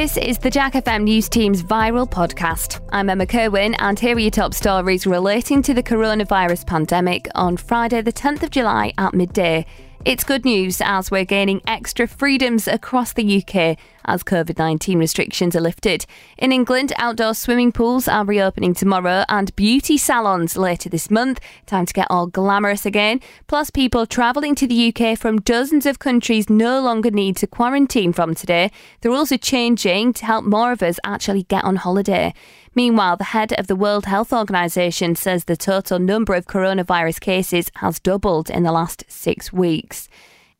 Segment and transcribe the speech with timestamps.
[0.00, 2.80] This is the Jack FM News Team's viral podcast.
[2.90, 7.58] I'm Emma Kerwin, and here are your top stories relating to the coronavirus pandemic on
[7.58, 9.66] Friday, the 10th of July at midday.
[10.02, 13.76] It's good news as we're gaining extra freedoms across the UK
[14.06, 16.06] as COVID 19 restrictions are lifted.
[16.38, 21.38] In England, outdoor swimming pools are reopening tomorrow and beauty salons later this month.
[21.66, 23.20] Time to get all glamorous again.
[23.46, 28.14] Plus, people travelling to the UK from dozens of countries no longer need to quarantine
[28.14, 28.70] from today.
[29.02, 32.32] The rules are changing to help more of us actually get on holiday.
[32.74, 37.70] Meanwhile, the head of the World Health Organization says the total number of coronavirus cases
[37.76, 40.08] has doubled in the last six weeks.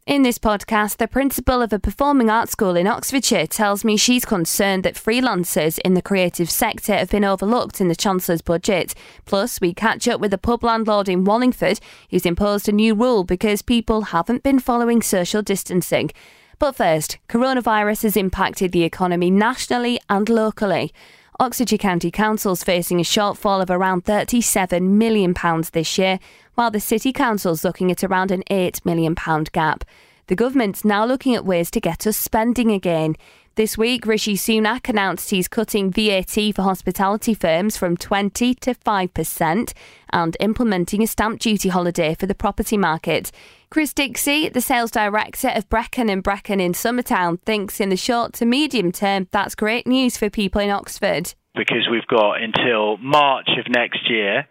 [0.06, 4.24] In this podcast, the principal of a performing arts school in Oxfordshire tells me she's
[4.24, 8.92] concerned that freelancers in the creative sector have been overlooked in the Chancellor's budget.
[9.24, 11.78] Plus, we catch up with a pub landlord in Wallingford
[12.10, 16.10] who's imposed a new rule because people haven't been following social distancing.
[16.58, 20.92] But first, coronavirus has impacted the economy nationally and locally.
[21.40, 25.34] Oxfordshire County Council's facing a shortfall of around £37 million
[25.72, 26.18] this year,
[26.54, 29.16] while the City Council's looking at around an £8 million
[29.50, 29.82] gap.
[30.26, 33.16] The government's now looking at ways to get us spending again.
[33.56, 39.72] This week, Rishi Sunak announced he's cutting VAT for hospitality firms from 20 to 5%
[40.12, 43.32] and implementing a stamp duty holiday for the property market.
[43.68, 48.34] Chris Dixie, the sales director of Breckon and Breckon in Summertown, thinks in the short
[48.34, 53.48] to medium term that's great news for people in Oxford because we've got until March
[53.58, 54.46] of next year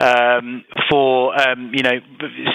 [0.00, 1.98] um, for um, you know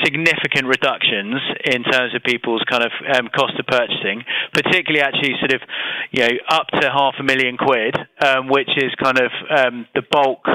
[0.03, 5.53] significant reductions in terms of people's kind of um, cost of purchasing, particularly actually sort
[5.53, 5.61] of
[6.11, 10.03] you know up to half a million quid, um, which is kind of um, the
[10.09, 10.45] bulk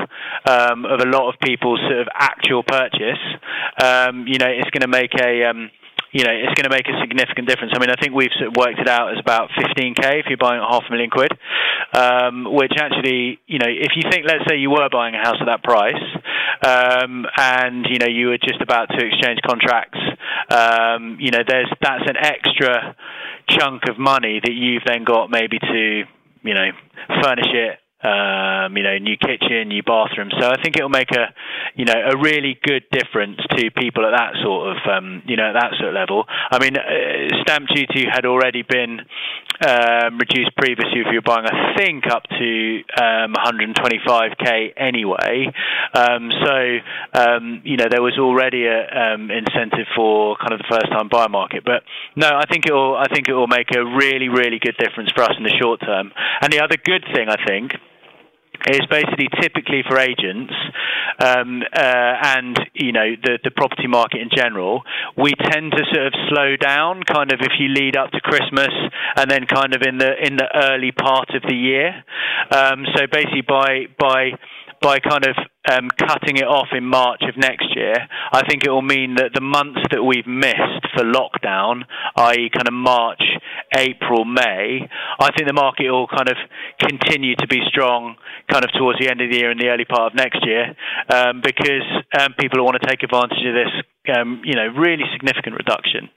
[0.49, 3.21] um, of a lot of people's sort of actual purchase.
[4.27, 5.69] you know, it's going to make a
[6.17, 7.77] you know, it's going to make a significant difference.
[7.77, 10.41] I mean, I think we've sort of worked it out as about 15k if you're
[10.41, 11.29] buying half a million quid,
[11.93, 15.37] um, which actually, you know, if you think, let's say you were buying a house
[15.37, 16.01] at that price,
[16.65, 20.01] um, and you know you were just about to exchange contracts,
[20.49, 22.97] um, you know, there's that's an extra
[23.51, 26.05] chunk of money that you've then got maybe to,
[26.43, 26.71] you know,
[27.21, 30.29] furnish it um, you know, new kitchen, new bathroom.
[30.39, 31.33] So I think it'll make a,
[31.75, 35.49] you know, a really good difference to people at that sort of, um, you know,
[35.49, 36.25] at that sort of level.
[36.29, 39.01] I mean, uh, stamp duty had already been
[39.65, 45.47] um, reduced previously if you were buying, I think, up to um, 125k um, anyway.
[45.95, 46.79] Um, so,
[47.15, 51.65] um, you know, there was already a incentive for kind of the first-time buyer market.
[51.65, 51.83] But
[52.17, 52.97] no, I think it will.
[52.97, 55.81] I think it will make a really, really good difference for us in the short
[55.81, 56.13] term.
[56.41, 57.73] And the other good thing, I think
[58.67, 60.53] is basically typically for agents
[61.19, 64.83] um, uh, and you know the the property market in general.
[65.17, 68.73] We tend to sort of slow down, kind of if you lead up to Christmas,
[69.17, 72.05] and then kind of in the in the early part of the year.
[72.51, 74.33] Um, so basically, by by
[74.83, 75.37] by kind of
[75.71, 77.95] um, cutting it off in March of next year,
[78.33, 81.83] I think it will mean that the months that we've missed for lockdown,
[82.17, 83.23] i.e., kind of March,
[83.77, 84.89] April, May,
[85.21, 86.37] I think the market will kind of
[86.81, 88.17] continue to be strong
[88.51, 90.75] kind of towards the end of the year and the early part of next year
[91.13, 91.85] um, because
[92.19, 93.73] um, people want to take advantage of this
[94.15, 96.09] um, you know, really significant reduction.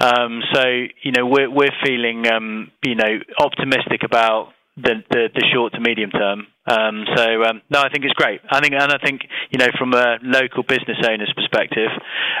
[0.00, 0.64] Um, so,
[1.02, 5.80] you know, we're we're feeling, um, you know, optimistic about the, the, the short to
[5.80, 6.46] medium term.
[6.68, 8.40] Um, so um, no, I think it's great.
[8.50, 11.90] I think, and I think you know, from a local business owner's perspective,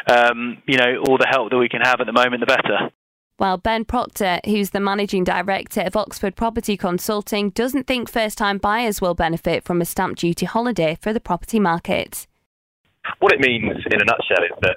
[0.08, 2.90] um, you know, all the help that we can have at the moment, the better.
[3.38, 9.02] Well, Ben Proctor, who's the managing director of Oxford Property Consulting, doesn't think first-time buyers
[9.02, 12.26] will benefit from a stamp duty holiday for the property market.
[13.18, 14.76] What it means, in a nutshell, is that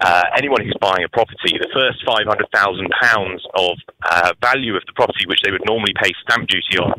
[0.00, 5.26] uh, anyone who's buying a property, the first £500,000 of uh, value of the property,
[5.26, 6.92] which they would normally pay stamp duty on,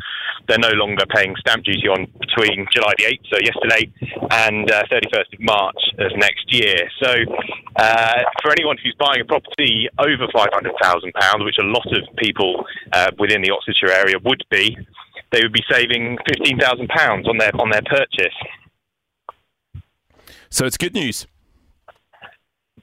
[0.48, 3.92] they're no longer paying stamp duty on between July the 8th, so yesterday,
[4.32, 6.78] and uh, 31st of March of next year.
[7.02, 7.12] So
[7.76, 13.12] uh, for anyone who's buying a property over £500,000, which a lot of people uh,
[13.20, 14.78] within the Oxfordshire area would be,
[15.32, 18.36] they would be saving £15,000 on their on their purchase.
[20.50, 21.26] So it's good news.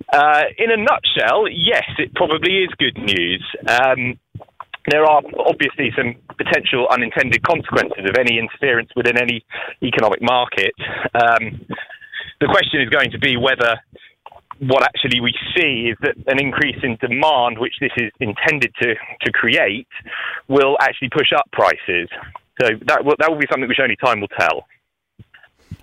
[0.08, 3.44] Uh, in a nutshell, yes, it probably is good news.
[3.69, 4.19] Um,
[4.91, 9.44] there are obviously some potential unintended consequences of any interference within any
[9.82, 10.73] economic market.
[11.14, 11.67] Um,
[12.41, 13.79] the question is going to be whether
[14.61, 18.94] what actually we see is that an increase in demand, which this is intended to,
[19.23, 19.88] to create,
[20.49, 22.08] will actually push up prices.
[22.61, 24.67] So that will, that will be something which only time will tell.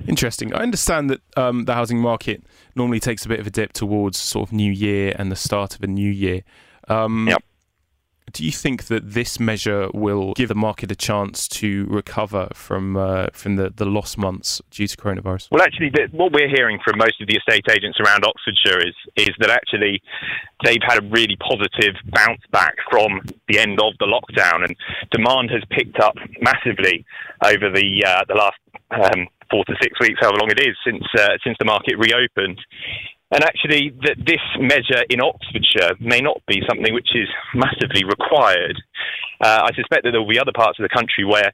[0.07, 0.53] Interesting.
[0.53, 2.43] I understand that um, the housing market
[2.77, 5.75] normally takes a bit of a dip towards sort of New Year and the start
[5.75, 6.43] of a new year.
[6.87, 7.43] Um, yep.
[8.33, 12.97] Do you think that this measure will give the market a chance to recover from
[12.97, 15.47] uh, from the, the lost months due to coronavirus?
[15.49, 18.95] Well, actually, the, what we're hearing from most of the estate agents around Oxfordshire is
[19.15, 20.01] is that actually
[20.65, 24.75] they've had a really positive bounce back from the end of the lockdown, and
[25.09, 27.05] demand has picked up massively
[27.45, 28.57] over the uh, the last
[28.91, 32.59] um, four to six weeks, however long it is since uh, since the market reopened.
[33.29, 38.81] And actually, that this measure in Oxfordshire may not be something which is massively required.
[39.43, 41.51] Uh, I suspect that there will be other parts of the country where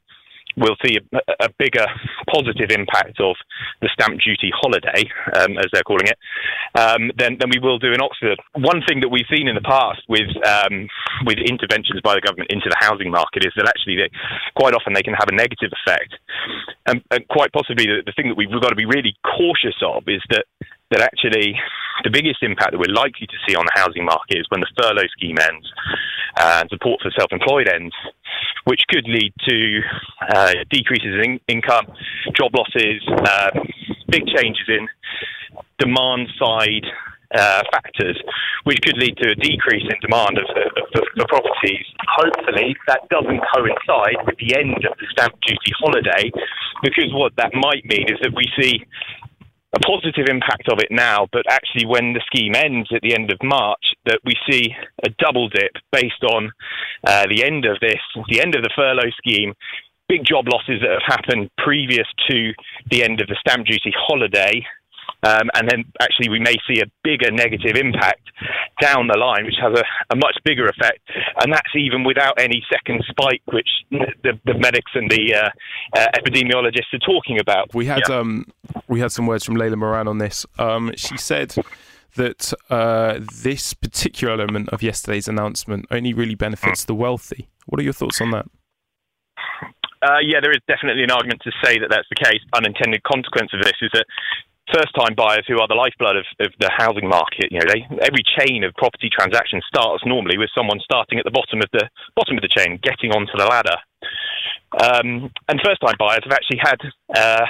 [0.57, 1.85] we'll see a, a bigger
[2.31, 3.35] positive impact of
[3.81, 5.03] the stamp duty holiday,
[5.39, 6.17] um, as they're calling it,
[6.77, 8.39] um, than, than we will do in Oxford.
[8.55, 10.87] One thing that we've seen in the past with um,
[11.25, 14.09] with interventions by the government into the housing market is that actually they,
[14.55, 16.13] quite often they can have a negative effect,
[16.87, 20.03] and, and quite possibly the, the thing that we've got to be really cautious of
[20.07, 20.45] is that
[20.93, 21.57] that actually
[22.03, 24.69] the biggest impact that we're likely to see on the housing market is when the
[24.77, 25.65] furlough scheme ends
[26.37, 27.93] uh, and support for self-employed ends,
[28.65, 29.81] which could lead to
[30.33, 31.85] uh, decreases in income,
[32.37, 33.49] job losses, uh,
[34.09, 34.87] big changes in
[35.77, 36.85] demand side
[37.33, 38.17] uh, factors,
[38.63, 41.85] which could lead to a decrease in demand of, of, of, properties.
[42.17, 46.29] Hopefully, that doesn't coincide with the end of the stamp duty holiday,
[46.83, 48.85] because what that might mean is that we see
[49.73, 53.31] a positive impact of it now, but actually when the scheme ends at the end
[53.31, 54.73] of March, that we see
[55.03, 56.51] a double dip based on
[57.07, 57.99] uh, the end of this,
[58.29, 59.53] the end of the furlough scheme,
[60.07, 62.53] big job losses that have happened previous to
[62.91, 64.63] the end of the stamp duty holiday,
[65.23, 68.29] um, and then actually we may see a bigger negative impact
[68.81, 69.83] down the line, which has a,
[70.13, 70.99] a much bigger effect.
[71.41, 75.49] And that's even without any second spike, which the, the medics and the uh,
[75.97, 77.73] uh, epidemiologists are talking about.
[77.73, 78.17] We had yeah.
[78.17, 78.45] um,
[78.87, 80.45] we had some words from Layla Moran on this.
[80.59, 81.55] Um, she said
[82.15, 87.47] that uh, this particular element of yesterday's announcement only really benefits the wealthy.
[87.65, 88.45] What are your thoughts on that?
[90.03, 92.41] Uh, yeah, there is definitely an argument to say that that's the case.
[92.53, 94.05] Unintended consequence of this is that
[94.73, 97.51] first-time buyers who are the lifeblood of, of the housing market.
[97.51, 101.31] You know, they, every chain of property transactions starts normally with someone starting at the
[101.31, 103.77] bottom of the bottom of the chain, getting onto the ladder.
[104.73, 106.79] Um, and first-time buyers have actually had
[107.15, 107.45] uh,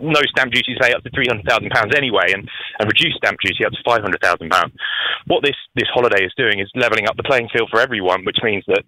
[0.00, 3.38] no stamp duty, say up to three hundred thousand pounds anyway, and, and reduced stamp
[3.44, 4.72] duty up to five hundred thousand pounds.
[5.26, 8.38] What this this holiday is doing is levelling up the playing field for everyone, which
[8.42, 8.84] means that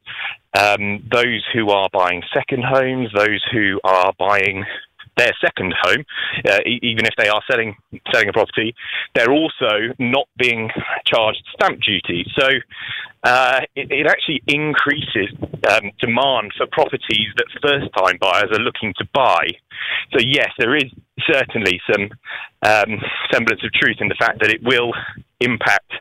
[0.56, 4.64] um, those who are buying second homes, those who are buying
[5.16, 6.04] their second home,
[6.48, 7.76] uh, even if they are selling
[8.12, 8.74] selling a property,
[9.14, 10.70] they're also not being
[11.04, 12.24] charged stamp duty.
[12.38, 12.48] So
[13.24, 15.34] uh, it, it, actually increases
[15.68, 19.46] um, demand for properties that first time buyers are looking to buy.
[20.12, 20.84] So yes, there is
[21.28, 22.10] certainly some
[22.62, 23.00] um,
[23.32, 24.92] semblance of truth in the fact that it will
[25.40, 25.92] impact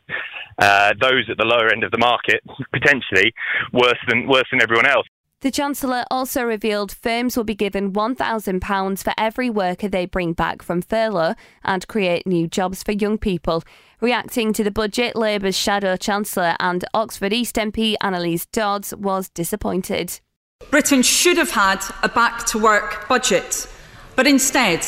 [0.59, 2.41] uh, those at the lower end of the market
[2.71, 3.33] potentially
[3.73, 5.07] worse than worse than everyone else.
[5.41, 10.63] The Chancellor also revealed firms will be given £1,000 for every worker they bring back
[10.63, 13.61] from furlough and create new jobs for young people.
[14.01, 20.19] Reacting to the budget, Labour's Shadow Chancellor and Oxford East MP Anneliese Dodds was disappointed.
[20.71, 23.67] Britain should have had a back to work budget,
[24.15, 24.85] but instead,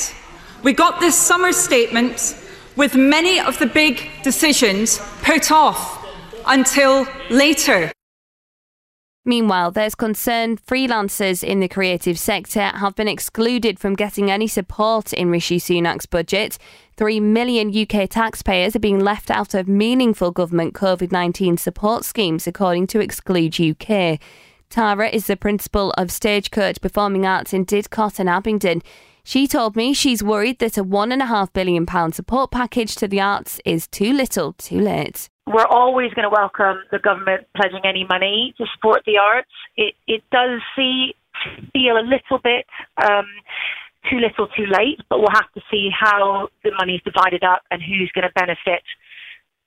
[0.64, 2.36] we got this summer statement
[2.76, 6.06] with many of the big decisions put off
[6.48, 7.92] until later.
[9.28, 15.12] Meanwhile, there's concern freelancers in the creative sector have been excluded from getting any support
[15.12, 16.58] in Rishi Sunak's budget.
[16.96, 22.48] Three million UK taxpayers are being left out of meaningful government COVID 19 support schemes,
[22.48, 24.18] according to Exclude UK.
[24.70, 28.82] Tara is the principal of Stagecoach Performing Arts in Didcot and Abingdon.
[29.26, 33.88] She told me she's worried that a £1.5 billion support package to the arts is
[33.88, 38.66] too little too late we're always going to welcome the government pledging any money to
[38.76, 39.50] support the arts.
[39.76, 41.16] It it does see
[41.72, 42.66] feel a little bit
[43.02, 43.26] um,
[44.10, 47.62] too little, too late, but we'll have to see how the money is divided up
[47.72, 48.84] and who's going to benefit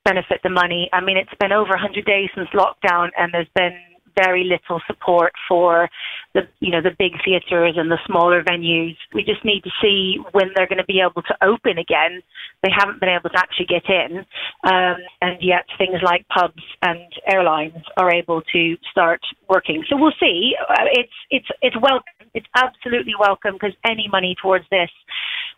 [0.04, 0.88] benefit the money.
[0.92, 3.76] I mean, it's been over 100 days since lockdown, and there's been
[4.22, 5.88] very little support for
[6.34, 8.96] the you know the big theatres and the smaller venues.
[9.14, 12.22] We just need to see when they're going to be able to open again.
[12.62, 14.18] They haven't been able to actually get in,
[14.64, 19.84] um, and yet things like pubs and airlines are able to start working.
[19.88, 20.52] So we'll see.
[20.68, 22.12] Uh, it's it's it's welcome.
[22.34, 24.90] It's absolutely welcome because any money towards this,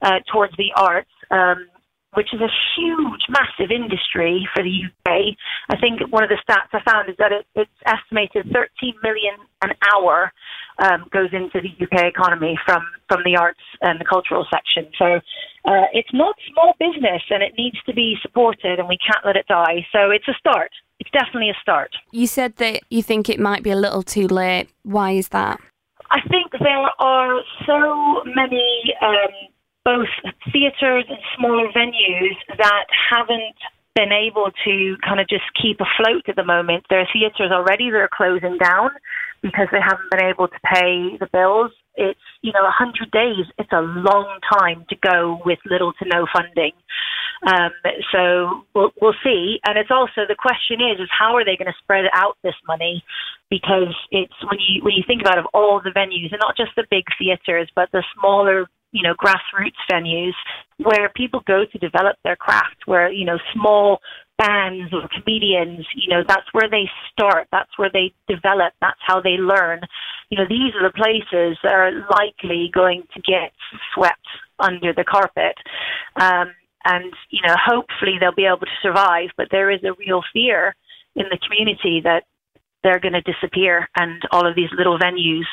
[0.03, 1.11] uh, towards the arts.
[1.31, 1.67] Um,
[2.15, 5.37] which is a huge, massive industry for the UK.
[5.71, 9.35] I think one of the stats I found is that it, it's estimated 13 million
[9.63, 10.33] an hour
[10.79, 14.91] um, goes into the UK economy from, from the arts and the cultural section.
[14.99, 15.21] So
[15.65, 19.37] uh, it's not small business and it needs to be supported and we can't let
[19.37, 19.87] it die.
[19.93, 20.71] So it's a start.
[20.99, 21.91] It's definitely a start.
[22.11, 24.69] You said that you think it might be a little too late.
[24.83, 25.61] Why is that?
[26.11, 29.52] I think there are so many um,
[29.85, 30.09] both
[30.53, 33.57] theatres and smaller venues that haven't
[33.95, 36.85] been able to kind of just keep afloat at the moment.
[36.89, 38.91] There are theatres already that are closing down
[39.43, 41.73] because they haven't been able to pay the bills.
[41.95, 46.27] It's, you know, 100 days, it's a long time to go with little to no
[46.33, 46.73] funding.
[47.45, 47.73] Um,
[48.13, 49.59] so we'll, we'll see.
[49.67, 52.55] And it's also the question is, is how are they going to spread out this
[52.67, 53.05] money?
[53.51, 56.71] Because it's when you when you think about it, all the venues, and not just
[56.77, 60.35] the big theatres, but the smaller you know, grassroots venues
[60.79, 64.01] where people go to develop their craft, where, you know, small
[64.39, 69.21] bands or comedians, you know, that's where they start, that's where they develop, that's how
[69.21, 69.81] they learn.
[70.31, 73.53] You know, these are the places that are likely going to get
[73.95, 74.27] swept
[74.59, 75.57] under the carpet.
[76.17, 76.53] Um,
[76.85, 80.75] and, you know, hopefully they'll be able to survive, but there is a real fear
[81.15, 82.25] in the community that
[82.83, 85.47] they're going to disappear and all of these little venues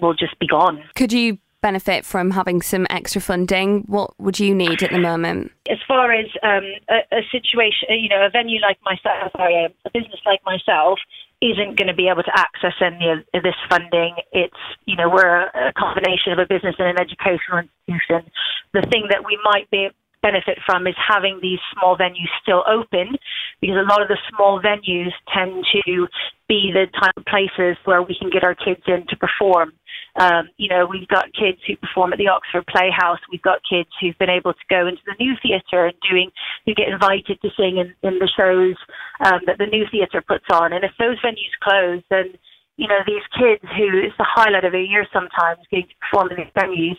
[0.00, 0.82] will just be gone.
[0.94, 3.84] Could you benefit from having some extra funding?
[3.86, 5.52] What would you need at the moment?
[5.70, 9.90] As far as um, a, a, situation, you know, a venue like myself, sorry, a
[9.90, 10.98] business like myself,
[11.42, 14.16] isn't going to be able to access any of this funding.
[14.32, 18.30] It's, you know, we're a, a combination of a business and an educational institution.
[18.72, 19.88] The thing that we might be
[20.22, 23.16] benefit from is having these small venues still open
[23.60, 26.08] because a lot of the small venues tend to
[26.48, 29.72] be the type of places where we can get our kids in to perform.
[30.18, 33.20] Um, you know, we've got kids who perform at the Oxford Playhouse.
[33.30, 36.30] We've got kids who've been able to go into the new theatre and doing,
[36.64, 38.76] who get invited to sing in, in the shows
[39.20, 40.72] um, that the new theatre puts on.
[40.72, 42.38] And if those venues close, then
[42.76, 46.30] you know, these kids who it's the highlight of their year sometimes getting to perform
[46.30, 46.96] in these venues,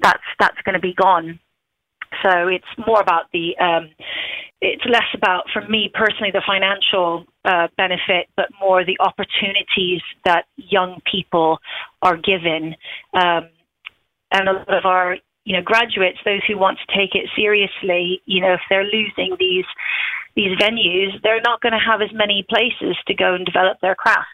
[0.00, 1.40] that's that's going to be gone.
[2.22, 3.90] So it's more about the, um,
[4.60, 10.46] it's less about, for me personally, the financial uh, benefit, but more the opportunities that
[10.56, 11.58] young people
[12.02, 12.74] are given.
[13.12, 13.50] Um,
[14.32, 18.20] and a lot of our, you know, graduates, those who want to take it seriously,
[18.24, 19.66] you know, if they're losing these
[20.34, 23.94] these venues, they're not going to have as many places to go and develop their
[23.94, 24.26] craft,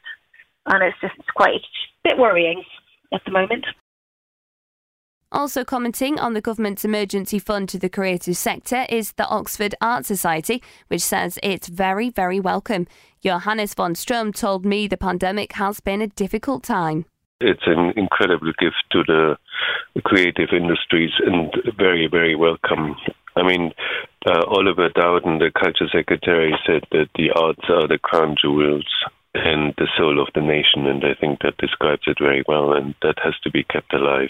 [0.66, 1.60] and it's just it's quite a
[2.02, 2.64] bit worrying
[3.12, 3.64] at the moment.
[5.32, 10.04] Also commenting on the government's emergency fund to the creative sector is the Oxford Art
[10.04, 12.86] Society, which says it's very, very welcome.
[13.24, 17.06] Johannes von Strom told me the pandemic has been a difficult time.
[17.40, 19.38] It's an incredible gift to the
[20.04, 22.94] creative industries and very, very welcome.
[23.34, 23.72] I mean,
[24.26, 28.86] uh, Oliver Dowden, the culture secretary, said that the arts are the crown jewels
[29.34, 32.94] and the soul of the nation, and I think that describes it very well, and
[33.00, 34.28] that has to be kept alive.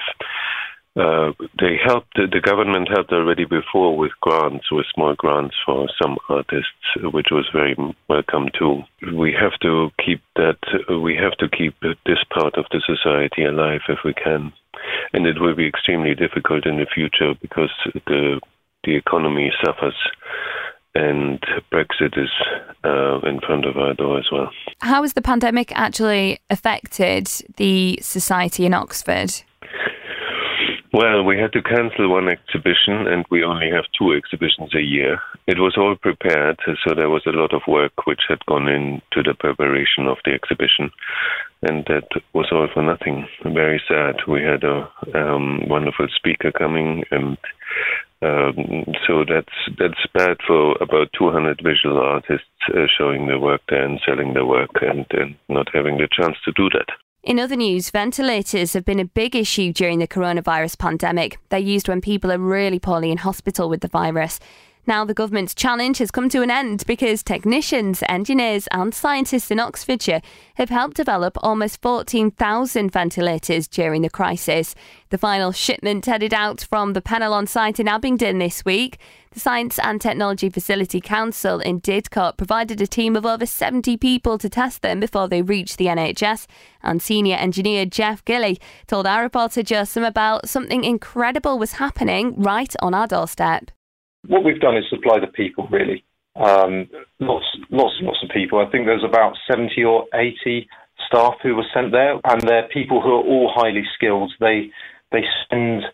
[0.94, 6.18] Uh, they helped, the government helped already before with grants, with small grants for some
[6.28, 6.68] artists,
[7.02, 7.74] which was very
[8.08, 8.82] welcome too.
[9.16, 10.58] We have to keep that,
[11.02, 14.52] we have to keep this part of the society alive if we can.
[15.14, 17.72] And it will be extremely difficult in the future because
[18.06, 18.40] the,
[18.84, 19.96] the economy suffers
[20.94, 22.30] and Brexit is
[22.84, 24.50] uh, in front of our door as well.
[24.80, 29.42] How has the pandemic actually affected the society in Oxford?
[30.92, 35.22] Well, we had to cancel one exhibition, and we only have two exhibitions a year.
[35.46, 39.22] It was all prepared, so there was a lot of work which had gone into
[39.24, 40.90] the preparation of the exhibition,
[41.62, 43.26] and that was all for nothing.
[43.42, 44.16] Very sad.
[44.28, 47.38] We had a um, wonderful speaker coming, and
[48.20, 53.82] um, so that's that's bad for about 200 visual artists uh, showing their work there
[53.82, 56.92] and selling their work, and, and not having the chance to do that.
[57.22, 61.38] In other news, ventilators have been a big issue during the coronavirus pandemic.
[61.50, 64.40] They're used when people are really poorly in hospital with the virus.
[64.84, 69.60] Now, the government's challenge has come to an end because technicians, engineers, and scientists in
[69.60, 70.20] Oxfordshire
[70.56, 74.74] have helped develop almost 14,000 ventilators during the crisis.
[75.10, 78.98] The final shipment headed out from the Penlon site in Abingdon this week.
[79.30, 84.36] The Science and Technology Facility Council in Didcot provided a team of over 70 people
[84.36, 86.48] to test them before they reached the NHS.
[86.82, 92.74] And senior engineer Jeff Gilly told our reporter Josem about something incredible was happening right
[92.82, 93.70] on our doorstep
[94.26, 96.04] what we've done is supply the people really.
[96.36, 96.88] Um,
[97.20, 98.58] lots, lots, lots of people.
[98.58, 100.66] I think there's about 70 or 80
[101.06, 104.32] staff who were sent there, and they're people who are all highly skilled.
[104.40, 104.70] They
[105.10, 105.84] they spend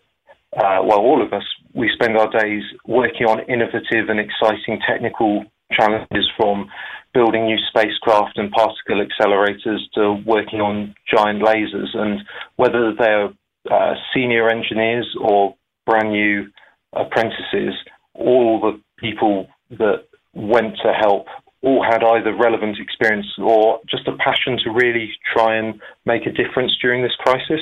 [0.55, 1.43] uh, well, all of us
[1.73, 6.69] we spend our days working on innovative and exciting technical challenges, from
[7.13, 11.95] building new spacecraft and particle accelerators to working on giant lasers.
[11.95, 12.21] And
[12.55, 13.29] whether they're
[13.69, 15.55] uh, senior engineers or
[15.85, 16.47] brand new
[16.93, 17.75] apprentices,
[18.19, 21.27] all the people that went to help
[21.61, 26.31] all had either relevant experience or just a passion to really try and make a
[26.31, 27.59] difference during this crisis.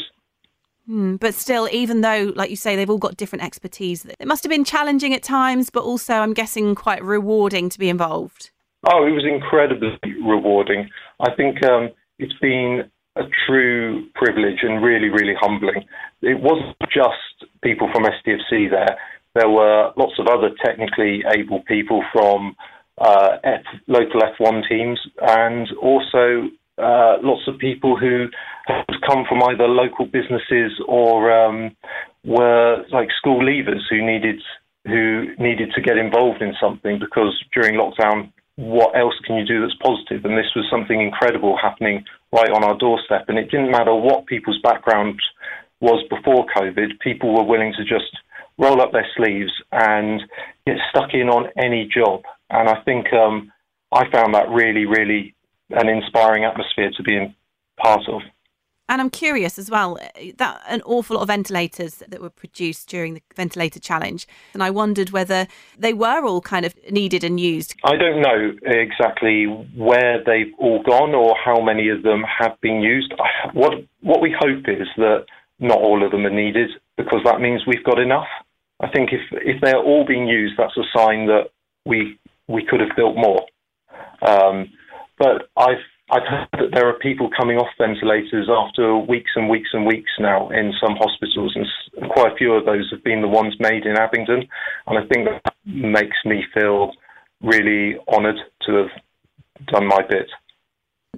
[0.89, 4.43] Mm, but still, even though, like you say, they've all got different expertise, it must
[4.43, 8.51] have been challenging at times, but also, I'm guessing, quite rewarding to be involved.
[8.89, 10.89] Oh, it was incredibly rewarding.
[11.19, 15.83] I think um, it's been a true privilege and really, really humbling.
[16.21, 18.97] It wasn't just people from STFC there.
[19.37, 22.55] There were lots of other technically able people from
[22.97, 28.25] uh, F, local F1 teams and also uh, lots of people who
[28.65, 31.75] had come from either local businesses or um,
[32.23, 34.41] were like school leavers who needed
[34.85, 39.61] who needed to get involved in something because during lockdown, what else can you do
[39.61, 40.23] that's positive?
[40.23, 43.25] And this was something incredible happening right on our doorstep.
[43.27, 45.19] And it didn't matter what people's background
[45.81, 48.15] was before COVID, people were willing to just
[48.57, 50.21] roll up their sleeves and
[50.65, 52.23] get stuck in on any job.
[52.49, 53.51] And I think um,
[53.91, 55.35] I found that really, really
[55.69, 57.35] an inspiring atmosphere to be in
[57.77, 58.21] part of.
[58.89, 59.99] And I'm curious as well
[60.37, 64.69] that an awful lot of ventilators that were produced during the ventilator challenge, and I
[64.69, 65.45] wondered whether
[65.77, 67.75] they were all kind of needed and used.
[67.83, 69.45] I don't know exactly
[69.75, 73.13] where they've all gone or how many of them have been used.
[73.51, 75.25] What what we hope is that
[75.59, 78.27] not all of them are needed because that means we've got enough.
[78.79, 81.49] I think if if they're all being used, that's a sign that
[81.85, 83.45] we we could have built more.
[84.21, 84.69] Um,
[85.17, 89.69] but I've I've heard that there are people coming off ventilators after weeks and weeks
[89.73, 93.27] and weeks now in some hospitals, and quite a few of those have been the
[93.27, 94.47] ones made in Abingdon.
[94.87, 96.93] And I think that makes me feel
[97.41, 100.29] really honoured to have done my bit.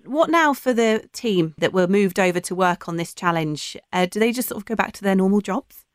[0.05, 3.77] What now for the team that were moved over to work on this challenge?
[3.93, 5.85] Uh, do they just sort of go back to their normal jobs?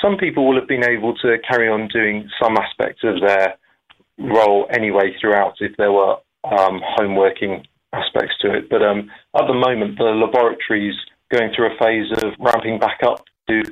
[0.00, 3.56] Some people will have been able to carry on doing some aspects of their
[4.18, 8.70] role anyway throughout if there were um, home working aspects to it.
[8.70, 10.96] But um, at the moment, the laboratory is
[11.30, 13.62] going through a phase of ramping back up to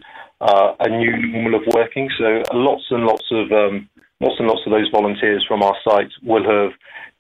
[0.41, 2.09] uh, a new normal of working.
[2.19, 3.89] So lots and lots of um,
[4.21, 6.73] lots and lots of those volunteers from our site will have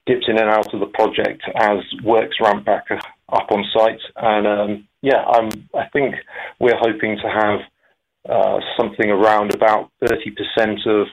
[0.06, 4.00] dipped in and out of the project as works ramp back up on site.
[4.16, 6.14] And um, yeah, I'm, I think
[6.58, 7.60] we're hoping to have
[8.28, 11.06] uh, something around about 30% of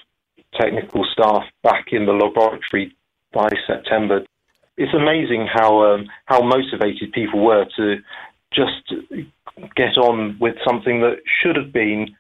[0.59, 2.95] technical staff back in the laboratory
[3.33, 4.21] by September.
[4.77, 7.95] It's amazing how um, how motivated people were to
[8.53, 8.93] just
[9.75, 12.15] get on with something that should have been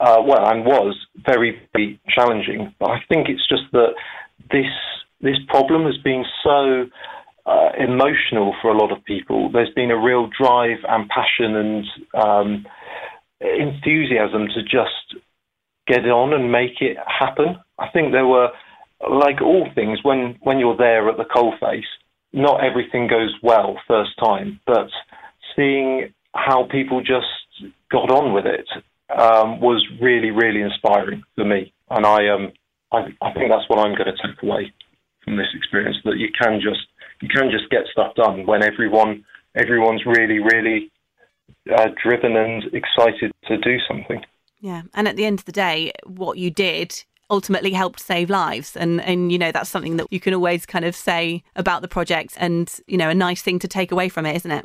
[0.00, 0.96] uh, well and was
[1.26, 2.74] very, very challenging.
[2.78, 3.94] But I think it's just that
[4.50, 4.72] this
[5.20, 6.86] this problem has been so
[7.44, 9.50] uh, emotional for a lot of people.
[9.50, 12.66] There's been a real drive and passion and um,
[13.40, 15.22] enthusiasm to just
[15.86, 17.56] get on and make it happen.
[17.78, 18.50] I think there were,
[19.08, 21.88] like all things, when, when you're there at the coalface,
[22.32, 24.88] not everything goes well first time, but
[25.56, 27.26] seeing how people just
[27.90, 28.68] got on with it
[29.10, 31.72] um, was really, really inspiring for me.
[31.90, 32.52] And I, um,
[32.92, 34.72] I, I think that's what I'm going to take away
[35.24, 36.80] from this experience that you can just
[37.20, 39.24] you can just get stuff done when everyone
[39.54, 40.90] everyone's really, really
[41.76, 44.22] uh, driven and excited to do something.
[44.60, 48.76] Yeah, and at the end of the day, what you did ultimately helped save lives,
[48.76, 51.88] and and you know that's something that you can always kind of say about the
[51.88, 54.64] project, and you know a nice thing to take away from it, isn't it?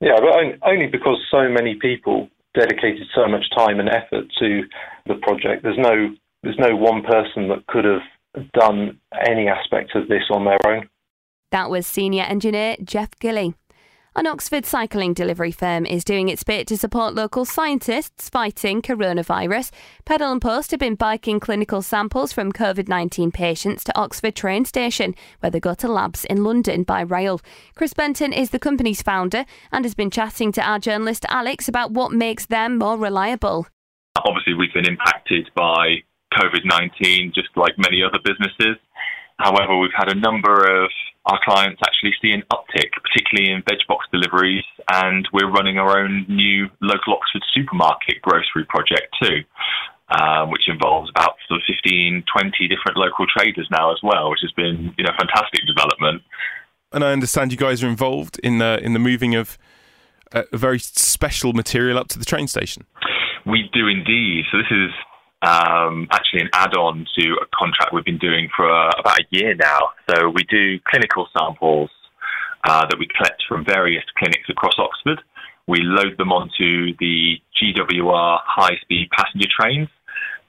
[0.00, 4.62] Yeah, but only because so many people dedicated so much time and effort to
[5.06, 5.62] the project.
[5.62, 10.44] There's no there's no one person that could have done any aspect of this on
[10.44, 10.88] their own.
[11.50, 13.54] That was senior engineer Jeff Gilly.
[14.16, 19.72] An Oxford cycling delivery firm is doing its bit to support local scientists fighting coronavirus.
[20.04, 24.64] Pedal and Post have been biking clinical samples from COVID 19 patients to Oxford train
[24.66, 27.40] station, where they go to labs in London by rail.
[27.74, 31.90] Chris Benton is the company's founder and has been chatting to our journalist Alex about
[31.90, 33.66] what makes them more reliable.
[34.24, 38.76] Obviously, we've been impacted by COVID 19, just like many other businesses.
[39.38, 40.90] However, we've had a number of
[41.26, 45.98] our clients actually see an uptick, particularly in veg box deliveries, and we're running our
[45.98, 49.42] own new local Oxford supermarket grocery project too,
[50.10, 54.40] um, which involves about sort of 15, 20 different local traders now as well, which
[54.42, 56.22] has been you know fantastic development.
[56.92, 59.58] And I understand you guys are involved in the in the moving of
[60.32, 62.84] a very special material up to the train station.
[63.46, 64.44] We do indeed.
[64.50, 64.90] So this is
[65.44, 69.54] um, actually an add-on to a contract we've been doing for uh, about a year
[69.54, 69.90] now.
[70.08, 71.90] So we do clinical samples
[72.64, 75.20] uh, that we collect from various clinics across Oxford.
[75.66, 79.88] We load them onto the GWR high-speed passenger trains.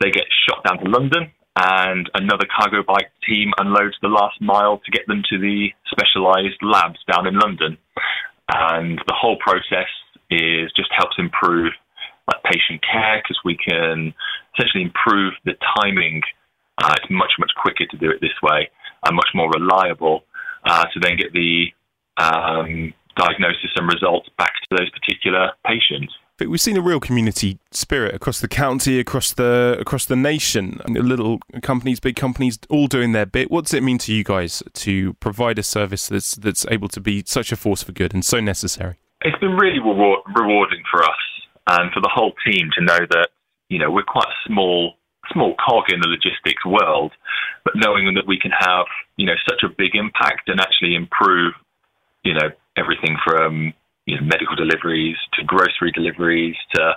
[0.02, 4.80] They get shot down to London, and another cargo bike team unloads the last mile
[4.80, 7.78] to get them to the specialised labs down in London.
[8.54, 9.88] And the whole process
[10.30, 11.72] is just helps improve
[12.28, 14.14] like patient care because we can
[14.56, 16.22] essentially improve the timing.
[16.82, 18.70] Uh, it's much much quicker to do it this way
[19.06, 20.24] and much more reliable
[20.66, 21.68] uh, to then get the
[22.18, 26.14] um, diagnosis and results back to those particular patients.
[26.38, 30.82] But we've seen a real community spirit across the county, across the across the nation.
[30.86, 33.50] Little companies, big companies, all doing their bit.
[33.50, 37.00] What does it mean to you guys to provide a service that's that's able to
[37.00, 38.96] be such a force for good and so necessary?
[39.22, 41.35] It's been really reward, rewarding for us
[41.68, 43.30] and for the whole team to know that
[43.70, 44.94] you know we're quite a small
[45.34, 47.12] small cog in the logistics world,
[47.64, 48.86] but knowing that we can have
[49.18, 51.54] you know such a big impact and actually improve
[52.24, 53.74] you know everything from
[54.06, 56.94] you know, medical deliveries to grocery deliveries to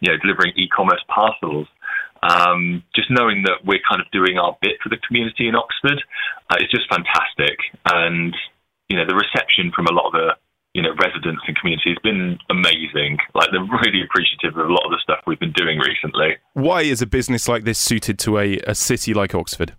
[0.00, 1.66] you know delivering e-commerce parcels.
[2.22, 6.02] Um, just knowing that we're kind of doing our bit for the community in Oxford
[6.50, 7.56] uh, is just fantastic,
[7.86, 8.36] and
[8.88, 10.28] you know the reception from a lot of the
[10.74, 13.18] you know residents and community has been amazing.
[13.34, 16.36] Like they're really appreciative of a lot of the stuff we've been doing recently.
[16.54, 19.74] Why is a business like this suited to a, a city like Oxford?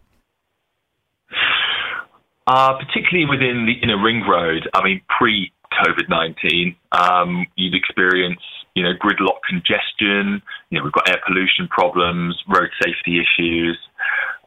[2.47, 4.67] Uh, particularly within the inner ring road.
[4.73, 8.41] I mean, pre COVID 19, um, you'd experience,
[8.75, 10.41] you know, gridlock congestion.
[10.69, 13.77] You know, we've got air pollution problems, road safety issues.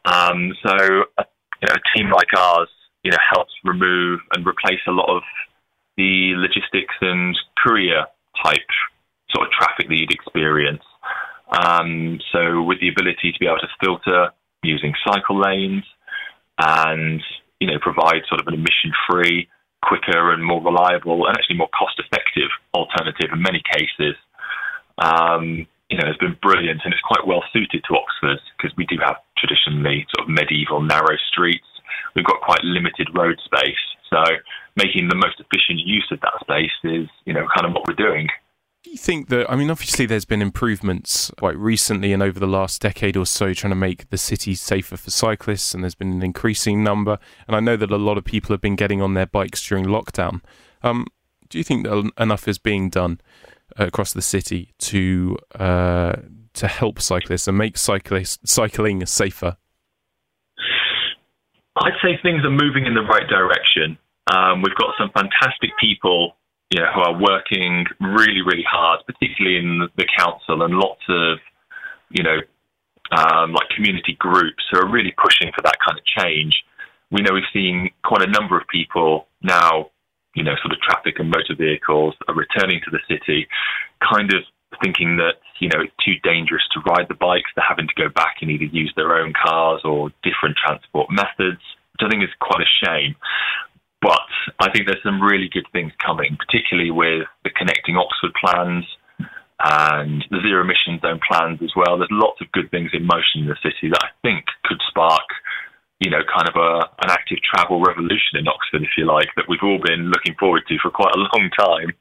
[0.04, 0.74] Um, so,
[1.18, 1.24] a,
[1.62, 2.68] you know, a team like ours,
[3.04, 5.22] you know, helps remove and replace a lot of
[5.96, 8.07] the logistics and courier
[8.42, 8.68] type
[9.30, 10.83] sort of traffic that you'd experience.
[11.50, 14.30] Um, so, with the ability to be able to filter
[14.62, 15.85] using cycle lanes
[16.59, 17.22] and
[17.61, 19.48] you know provide sort of an emission free
[19.83, 24.16] quicker and more reliable and actually more cost effective alternative in many cases.
[24.98, 28.87] Um, you know, has been brilliant and it's quite well suited to Oxford because we
[28.87, 31.66] do have traditionally sort of medieval narrow streets.
[32.16, 33.85] We've got quite limited road space.
[34.10, 34.22] So
[34.76, 37.94] making the most efficient use of that space is, you know, kind of what we're
[37.94, 38.28] doing.
[38.82, 42.46] Do you think that, I mean, obviously there's been improvements quite recently and over the
[42.46, 46.12] last decade or so trying to make the city safer for cyclists, and there's been
[46.12, 47.18] an increasing number.
[47.48, 49.86] And I know that a lot of people have been getting on their bikes during
[49.86, 50.42] lockdown.
[50.82, 51.06] Um,
[51.48, 53.20] do you think that enough is being done
[53.78, 56.16] across the city to uh,
[56.52, 59.56] to help cyclists and make cyclists, cycling safer?
[61.76, 63.98] I'd say things are moving in the right direction.
[64.32, 66.37] Um, we've got some fantastic people
[66.70, 71.38] you know, who are working really, really hard, particularly in the council, and lots of,
[72.10, 72.38] you know,
[73.12, 76.54] um, like community groups who are really pushing for that kind of change.
[77.10, 79.90] We know we've seen quite a number of people now,
[80.34, 83.46] you know, sort of traffic and motor vehicles are returning to the city,
[84.02, 84.42] kind of
[84.82, 87.50] thinking that, you know, it's too dangerous to ride the bikes.
[87.54, 91.62] They're having to go back and either use their own cars or different transport methods,
[91.92, 93.14] which I think is quite a shame.
[94.00, 94.28] But
[94.60, 98.84] I think there's some really good things coming, particularly with the connecting Oxford plans
[99.64, 101.96] and the zero emission zone plans as well.
[101.96, 105.24] There's lots of good things in motion in the city that I think could spark,
[106.00, 109.48] you know, kind of a an active travel revolution in Oxford, if you like, that
[109.48, 111.96] we've all been looking forward to for quite a long time.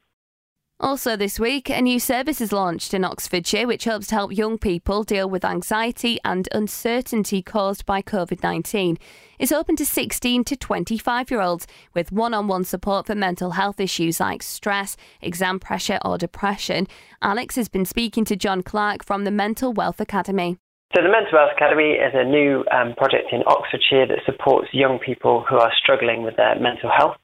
[0.80, 4.58] Also, this week, a new service is launched in Oxfordshire which hopes to help young
[4.58, 8.98] people deal with anxiety and uncertainty caused by COVID 19.
[9.38, 13.52] It's open to 16 to 25 year olds with one on one support for mental
[13.52, 16.88] health issues like stress, exam pressure, or depression.
[17.22, 20.58] Alex has been speaking to John Clark from the Mental Wealth Academy.
[20.92, 24.98] So, the Mental Wealth Academy is a new um, project in Oxfordshire that supports young
[24.98, 27.16] people who are struggling with their mental health.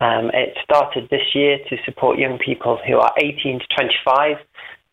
[0.00, 4.36] Um, it started this year to support young people who are 18 to 25.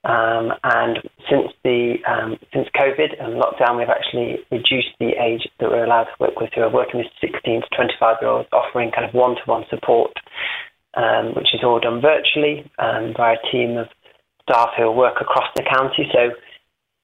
[0.04, 1.00] Um, and
[1.30, 6.06] since the um, since COVID and lockdown, we've actually reduced the age that we're allowed
[6.06, 6.52] to work with.
[6.56, 10.12] Who are working with 16 to 25 year olds, offering kind of one-to-one support,
[10.96, 13.88] um, which is all done virtually um, by a team of
[14.44, 16.08] staff who work across the county.
[16.14, 16.32] So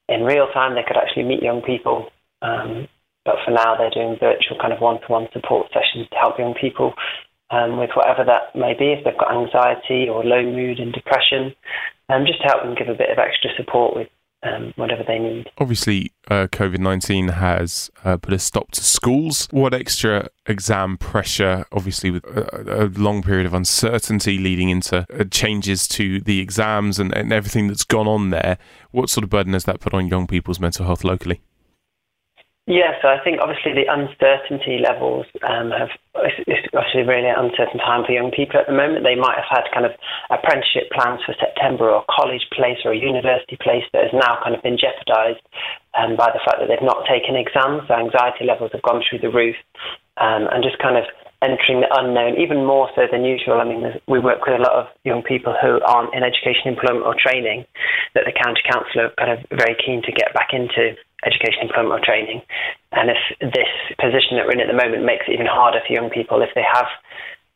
[0.08, 2.10] in real time, they could actually meet young people.
[2.41, 2.88] Um,
[3.26, 6.93] but for now, they're doing virtual kind of one-to-one support sessions to help young people
[7.54, 11.54] um, with whatever that may be, if they've got anxiety or low mood and depression,
[12.10, 14.08] um, just to help them give a bit of extra support with
[14.44, 15.50] um, whatever they need.
[15.58, 19.48] Obviously, uh, COVID 19 has uh, put a stop to schools.
[19.52, 25.24] What extra exam pressure, obviously, with a, a long period of uncertainty leading into uh,
[25.32, 28.58] changes to the exams and, and everything that's gone on there,
[28.92, 31.42] what sort of burden has that put on young people's mental health locally?
[32.65, 35.91] Yeah, so I think obviously the uncertainty levels um, have
[36.47, 39.04] it's obviously really uncertain time for young people at the moment.
[39.04, 39.91] They might have had kind of
[40.32, 44.39] apprenticeship plans for September or a college place or a university place that has now
[44.39, 45.43] kind of been jeopardised
[45.99, 47.84] um, by the fact that they've not taken exams.
[47.91, 49.60] So anxiety levels have gone through the roof,
[50.23, 51.04] um, and just kind of
[51.43, 53.60] entering the unknown, even more so than usual.
[53.60, 57.04] I mean, we work with a lot of young people who aren't in education, employment,
[57.04, 57.67] or training
[58.15, 60.95] that the county council are kind of very keen to get back into
[61.26, 62.42] education, employment, or training.
[62.92, 65.94] And if this position that we're in at the moment makes it even harder for
[65.94, 66.88] young people if they have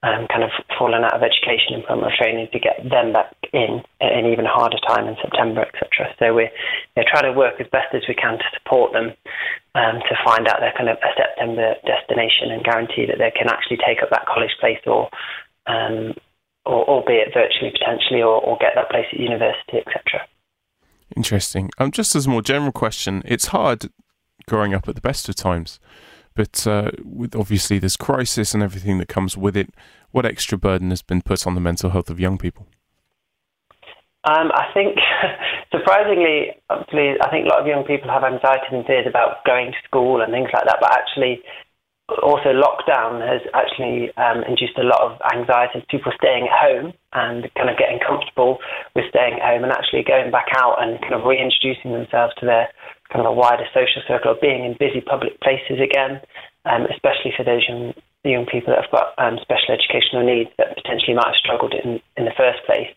[0.03, 3.81] um, kind of fallen out of education and or training to get them back in
[3.99, 6.13] at an even harder time in September, etc.
[6.19, 6.53] So we're,
[6.95, 9.13] we're trying to work as best as we can to support them
[9.73, 13.49] um, to find out their kind of a September destination and guarantee that they can
[13.49, 15.09] actually take up that college place or,
[15.65, 16.13] um,
[16.65, 20.21] or albeit virtually potentially, or, or get that place at university, etc.
[21.15, 21.69] Interesting.
[21.77, 23.89] Um, just as a more general question, it's hard
[24.47, 25.79] growing up at the best of times
[26.37, 29.73] but uh, with obviously this crisis and everything that comes with it,
[30.11, 32.67] what extra burden has been put on the mental health of young people?
[34.23, 34.97] Um, I think,
[35.71, 39.77] surprisingly, I think a lot of young people have anxieties and fears about going to
[39.87, 40.77] school and things like that.
[40.79, 41.41] But actually,
[42.23, 45.83] also lockdown has actually um, induced a lot of anxieties.
[45.89, 48.59] People staying at home and kind of getting comfortable
[48.95, 52.45] with staying at home and actually going back out and kind of reintroducing themselves to
[52.45, 52.71] their
[53.11, 56.19] kind of a wider social circle of being in busy public places again,
[56.63, 57.93] um, especially for those young,
[58.23, 61.99] young people that have got um, special educational needs that potentially might have struggled in,
[62.15, 62.87] in the first place,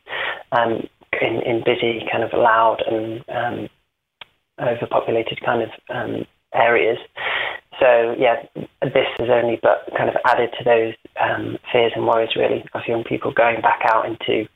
[0.55, 0.87] um,
[1.19, 3.69] in, in busy, kind of loud and um,
[4.63, 6.99] overpopulated kind of um, areas.
[7.79, 8.45] So yeah,
[8.83, 12.83] this has only but kind of added to those um, fears and worries really of
[12.87, 14.49] young people going back out into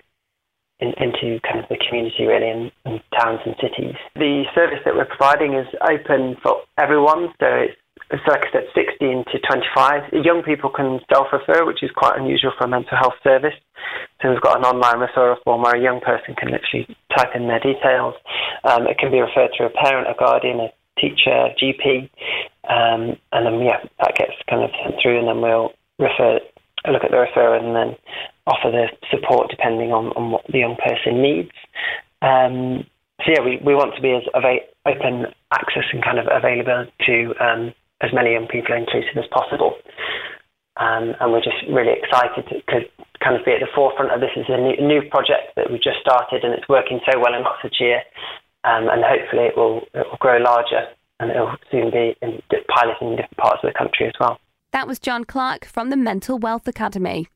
[0.81, 3.95] in, into kind of the community really in, in, towns and cities.
[4.17, 7.71] The service that we're providing is open for everyone, so
[8.11, 10.13] it's, like I said, 16 to 25.
[10.25, 13.55] Young people can self-refer, which is quite unusual for a mental health service.
[14.21, 17.49] So we've got an online referral form where a young person can literally type in
[17.49, 18.15] their details.
[18.65, 22.09] Um, it can be referred to a parent, a guardian, a teacher, GP,
[22.69, 26.41] um, and then yeah, that gets kind of sent through, and then we'll refer
[26.91, 27.97] look at the referral and then
[28.47, 31.51] offer the support depending on, on what the young person needs.
[32.21, 32.85] Um,
[33.25, 37.17] so yeah, we, we want to be as open access and kind of available to
[37.41, 39.77] um, as many young people inclusive as possible.
[40.77, 42.77] Um, and we're just really excited to, to,
[43.23, 44.35] kind of be at the forefront of this.
[44.37, 47.47] Is a new, new, project that we've just started, and it's working so well in
[47.47, 48.03] Oxfordshire.
[48.65, 50.89] Um, and hopefully, it will it will grow larger,
[51.21, 54.39] and it will soon be in piloting in different parts of the country as well.
[54.73, 57.29] That was John Clark from the Mental Wealth Academy.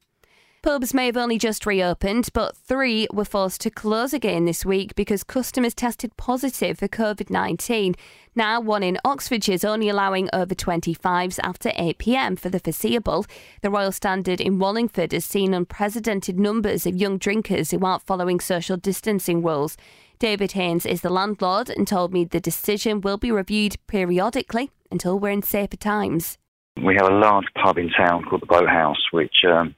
[0.60, 4.92] Pubs may have only just reopened, but three were forced to close again this week
[4.96, 7.94] because customers tested positive for COVID 19.
[8.34, 13.24] Now, one in Oxfordshire is only allowing over 25s after 8 pm for the foreseeable.
[13.62, 18.40] The Royal Standard in Wallingford has seen unprecedented numbers of young drinkers who aren't following
[18.40, 19.76] social distancing rules.
[20.18, 25.18] David Haynes is the landlord and told me the decision will be reviewed periodically until
[25.18, 26.38] we're in safer times.
[26.84, 29.74] We have a large pub in town called the Boathouse, which um,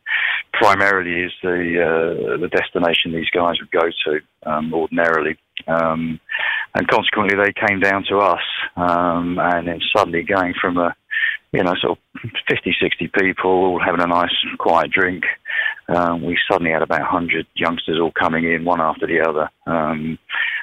[0.52, 5.38] primarily is the uh, the destination these guys would go to um, ordinarily.
[5.66, 6.20] Um,
[6.74, 8.42] and consequently, they came down to us,
[8.76, 10.94] um, and then suddenly going from a
[11.52, 15.24] you know, sort of 50, 60 people all having a nice quiet drink.
[15.90, 19.50] Um, we suddenly had about 100 youngsters all coming in, one after the other.
[19.66, 20.18] Um,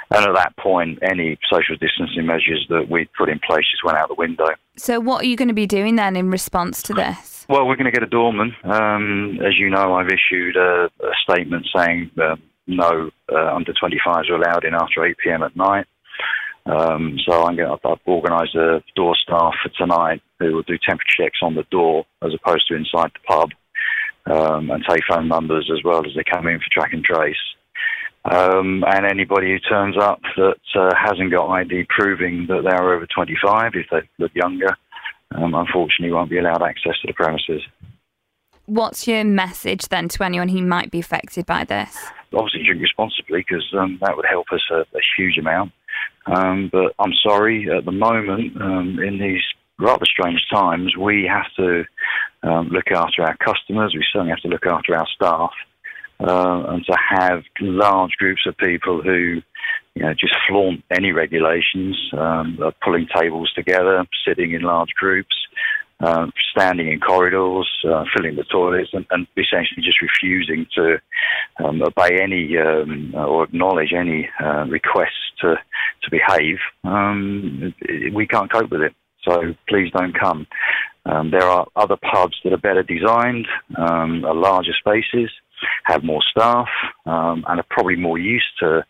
[0.09, 3.97] and at that point, any social distancing measures that we put in place just went
[3.97, 4.47] out the window.
[4.77, 7.45] So, what are you going to be doing then in response to this?
[7.49, 8.55] Well, we're going to get a doorman.
[8.63, 12.37] Um, as you know, I've issued a, a statement saying uh,
[12.67, 15.87] no uh, under 25s are allowed in after 8 pm at night.
[16.65, 20.77] Um, so I'm going to, I've organised a door staff for tonight who will do
[20.77, 23.51] temperature checks on the door as opposed to inside the pub
[24.29, 27.35] um, and take phone numbers as well as they come in for track and trace.
[28.25, 32.93] Um, and anybody who turns up that uh, hasn't got ID proving that they are
[32.93, 34.75] over 25, if they look younger,
[35.35, 37.61] um, unfortunately won't be allowed access to the premises.
[38.65, 41.97] What's your message then to anyone who might be affected by this?
[42.33, 45.71] Obviously, drink responsibly because um, that would help us a, a huge amount.
[46.25, 49.41] Um, but I'm sorry, at the moment, um, in these
[49.79, 51.85] rather strange times, we have to
[52.43, 53.93] um, look after our customers.
[53.93, 55.51] We certainly have to look after our staff.
[56.19, 59.39] Uh, and to have large groups of people who,
[59.93, 65.35] you know, just flaunt any regulations, um, pulling tables together, sitting in large groups,
[65.99, 70.97] uh, standing in corridors, uh, filling the toilets, and, and, essentially just refusing to
[71.63, 75.55] um, obey any um, or acknowledge any uh, requests to
[76.03, 76.57] to behave.
[76.83, 77.73] Um,
[78.13, 80.45] we can't cope with it, so please don't come.
[81.07, 85.31] Um, there are other pubs that are better designed, um, are larger spaces,
[85.85, 86.67] have more staff,
[87.05, 88.85] um, and are probably more used to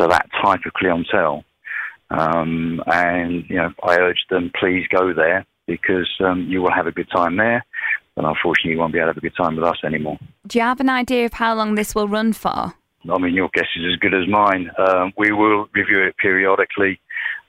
[0.00, 1.44] to that type of clientele.
[2.10, 6.86] Um, and you know, I urge them, please go there because um, you will have
[6.86, 7.64] a good time there.
[8.16, 10.18] And unfortunately, you won't be able to have a good time with us anymore.
[10.46, 12.74] Do you have an idea of how long this will run for?
[13.10, 14.70] I mean, your guess is as good as mine.
[14.78, 17.00] Um, we will review it periodically.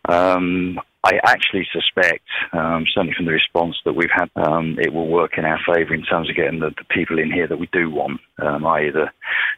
[0.07, 5.09] Um, I actually suspect, um, certainly from the response that we've had, um, it will
[5.09, 7.67] work in our favour in terms of getting the, the, people in here that we
[7.73, 9.07] do want, um, i.e., the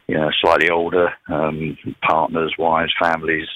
[0.08, 3.46] you know, slightly older um, partners, wives, families,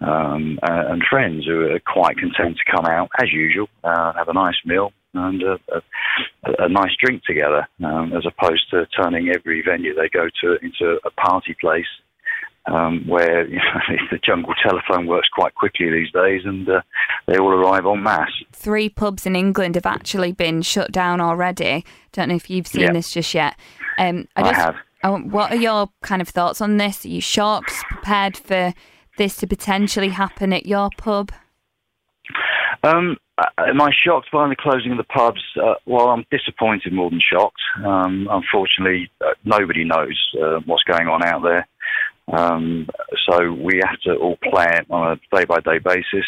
[0.00, 4.28] um, uh, and friends who are quite content to come out as usual, uh, have
[4.28, 9.32] a nice meal and a, a, a nice drink together, um, as opposed to turning
[9.34, 11.86] every venue they go to into a party place
[12.66, 16.80] um, where you know, the jungle telephone works quite quickly these days, and uh,
[17.26, 18.30] they all arrive en masse.
[18.52, 21.84] Three pubs in England have actually been shut down already.
[22.12, 23.56] Don't know if you've seen this just yet.
[23.98, 24.76] Um, I, just, I have.
[25.30, 27.04] What are your kind of thoughts on this?
[27.04, 27.72] Are you shocked?
[27.88, 28.74] Prepared for
[29.18, 31.32] this to potentially happen at your pub?
[32.82, 33.16] Um,
[33.58, 35.42] am I shocked by the closing of the pubs?
[35.60, 37.60] Uh, well, I'm disappointed more than shocked.
[37.84, 41.66] Um, unfortunately, uh, nobody knows uh, what's going on out there.
[42.32, 42.88] Um,
[43.28, 46.26] so we have to all play it on a day by day basis.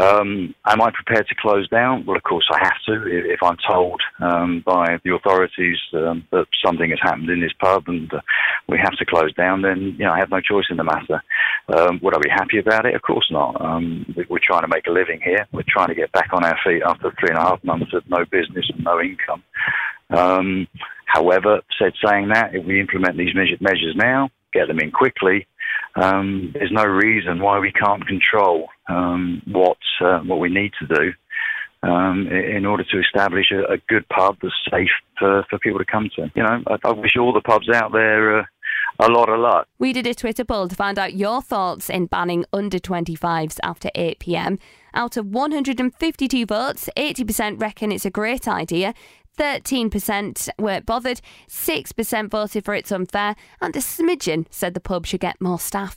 [0.00, 2.06] Um, am I prepared to close down?
[2.06, 3.06] Well, of course I have to.
[3.06, 7.84] If, I'm told um, by the authorities um, that something has happened in this pub
[7.86, 8.20] and uh,
[8.68, 11.22] we have to close down, then you know I have no choice in the matter.
[11.74, 12.94] Um, would I be happy about it?
[12.94, 13.60] Of course not.
[13.60, 15.46] Um, we're trying to make a living here.
[15.52, 18.08] We're trying to get back on our feet after three and a half months of
[18.08, 19.42] no business and no income.
[21.06, 25.46] however, said saying that, if we implement these measures now, get them in quickly,
[25.96, 30.86] um, there's no reason why we can't control um, what uh, what we need to
[30.86, 31.12] do
[31.88, 35.84] um, in order to establish a, a, good pub that's safe for, for people to
[35.84, 36.30] come to.
[36.34, 38.40] You know, I, I wish all the pubs out there.
[38.40, 38.44] Uh,
[38.98, 39.68] a lot of luck.
[39.78, 43.90] We did a Twitter poll to find out your thoughts in banning under 25s after
[43.94, 44.58] 8 pm.
[44.94, 48.94] Out of 152 votes, 80% reckon it's a great idea,
[49.36, 55.20] 13% weren't bothered, 6% voted for it's unfair, and a smidgen said the pub should
[55.20, 55.96] get more staff.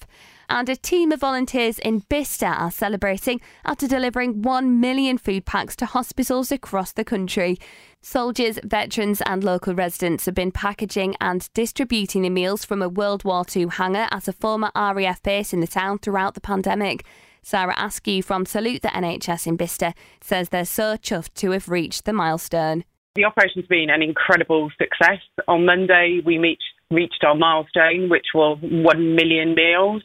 [0.52, 5.76] And a team of volunteers in Bicester are celebrating after delivering 1 million food packs
[5.76, 7.60] to hospitals across the country.
[8.02, 13.24] Soldiers, veterans, and local residents have been packaging and distributing the meals from a World
[13.24, 17.06] War II hangar at a former RAF base in the town throughout the pandemic.
[17.44, 22.06] Sarah Askew from Salute the NHS in Bicester says they're so chuffed to have reached
[22.06, 22.84] the milestone.
[23.16, 25.20] The operation's been an incredible success.
[25.48, 26.60] On Monday, we meet,
[26.92, 30.04] reached our milestone, which was 1 million meals.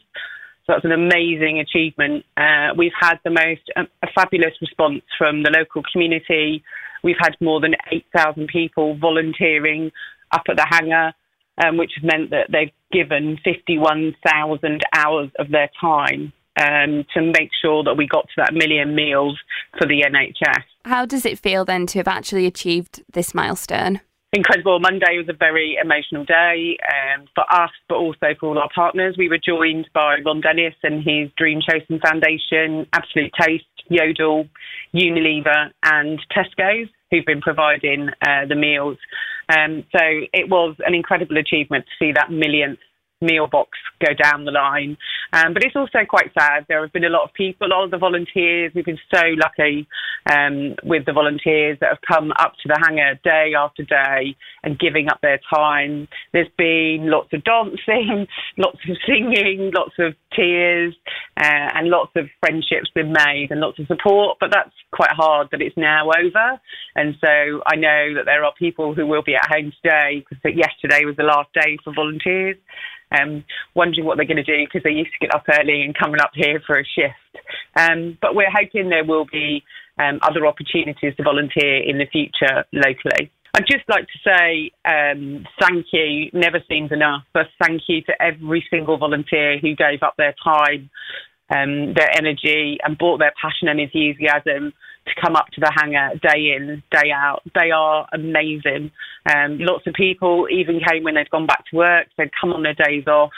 [0.67, 2.25] So that's an amazing achievement.
[2.37, 6.64] Uh, we've had the most um, a fabulous response from the local community.
[7.03, 9.90] We've had more than 8,000 people volunteering
[10.33, 11.12] up at the hangar,
[11.62, 17.51] um, which has meant that they've given 51,000 hours of their time um, to make
[17.61, 19.38] sure that we got to that million meals
[19.79, 20.62] for the NHS.
[20.85, 24.01] How does it feel then to have actually achieved this milestone?
[24.35, 24.81] Incredible.
[24.81, 29.14] Monday was a very emotional day um, for us, but also for all our partners.
[29.17, 34.49] We were joined by Ron Dennis and his Dream Chasing Foundation, Absolute Taste, Yodel,
[34.93, 38.99] Unilever, and Tesco's, who've been providing uh, the meals.
[39.57, 42.81] Um, so it was an incredible achievement to see that millionth
[43.25, 44.97] meal box go down the line.
[45.33, 46.67] Um, but it's also quite sad.
[46.69, 48.73] There have been a lot of people, a lot of the volunteers.
[48.75, 49.89] We've been so lucky
[50.31, 54.79] um, with the volunteers that have come up to the hangar day after day and
[54.79, 56.09] giving up their time.
[56.33, 60.95] There's been lots of dancing, lots of singing, lots of tears,
[61.37, 64.39] uh, and lots of friendships been made and lots of support.
[64.41, 66.61] But that's quite hard that it's now over.
[66.95, 70.39] And so I know that there are people who will be at home today because
[70.57, 72.57] yesterday was the last day for volunteers
[73.14, 75.96] um, wondering what they're going to do because they used to get up early and
[75.96, 77.46] coming up here for a shift.
[77.77, 79.62] Um, but we're hoping there will be
[79.98, 83.31] um, other opportunities to volunteer in the future locally.
[83.55, 88.12] I'd just like to say um, thank you, never seems enough, but thank you to
[88.20, 90.90] every single volunteer who gave up their time,
[91.55, 94.72] um, their energy, and brought their passion and enthusiasm
[95.07, 97.42] to come up to the hangar day in, day out.
[97.55, 98.90] They are amazing.
[99.27, 102.63] Um, lots of people even came when they'd gone back to work, they'd come on
[102.63, 103.33] their days off.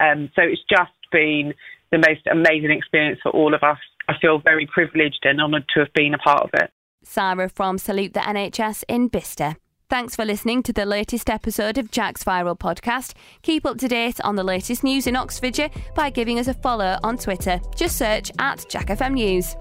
[0.00, 1.54] Um, so it's just been
[1.90, 3.78] the most amazing experience for all of us.
[4.08, 6.70] I feel very privileged and honoured to have been a part of it.
[7.02, 9.56] Sarah from Salute the NHS in Bicester.
[9.90, 13.14] Thanks for listening to the latest episode of Jack's Viral Podcast.
[13.40, 16.98] Keep up to date on the latest news in Oxfordshire by giving us a follow
[17.02, 17.58] on Twitter.
[17.74, 19.56] Just search at JackFM News.